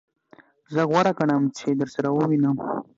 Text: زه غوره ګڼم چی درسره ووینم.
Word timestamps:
زه 0.73 0.81
غوره 0.89 1.11
ګڼم 1.19 1.43
چی 1.57 1.67
درسره 1.79 2.09
ووینم. 2.11 2.57